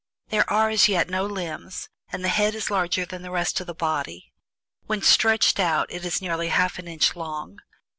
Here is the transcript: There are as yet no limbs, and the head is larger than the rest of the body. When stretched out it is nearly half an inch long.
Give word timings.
There 0.29 0.49
are 0.51 0.71
as 0.71 0.87
yet 0.89 1.09
no 1.11 1.27
limbs, 1.27 1.87
and 2.11 2.23
the 2.25 2.29
head 2.29 2.55
is 2.55 2.71
larger 2.71 3.05
than 3.05 3.21
the 3.21 3.29
rest 3.29 3.59
of 3.59 3.67
the 3.67 3.75
body. 3.75 4.33
When 4.87 5.03
stretched 5.03 5.59
out 5.59 5.91
it 5.91 6.03
is 6.03 6.23
nearly 6.23 6.47
half 6.47 6.79
an 6.79 6.87
inch 6.87 7.15
long. 7.15 7.59